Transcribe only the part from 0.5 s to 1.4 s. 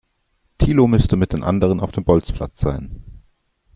Thilo müsste mit